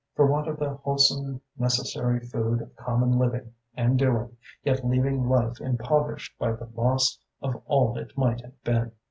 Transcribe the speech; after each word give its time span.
for 0.15 0.25
want 0.25 0.47
of 0.47 0.57
the 0.57 0.71
wholesome 0.77 1.39
necessary 1.59 2.19
food 2.19 2.59
of 2.59 2.75
common 2.75 3.19
living 3.19 3.53
and 3.75 3.99
doing, 3.99 4.35
yet 4.63 4.83
leaving 4.83 5.29
life 5.29 5.59
impoverished 5.61 6.35
by 6.39 6.51
the 6.53 6.67
loss 6.73 7.19
of 7.39 7.61
all 7.67 7.95
it 7.99 8.11
might 8.17 8.41
have 8.41 8.63
been. 8.63 8.91